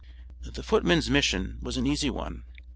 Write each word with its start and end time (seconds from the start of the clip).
The 0.51 0.63
footman's 0.63 1.11
mission 1.11 1.59
was 1.61 1.77
an 1.77 1.85
easy 1.85 2.09
one. 2.09 2.43